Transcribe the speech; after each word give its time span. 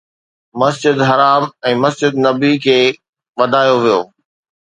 مسجد 0.61 0.97
حرام 1.09 1.43
۽ 1.71 1.73
مسجد 1.83 2.13
نبوي 2.25 2.53
کي 2.65 2.75
وڌايو 3.43 3.75
ويو 3.85 4.01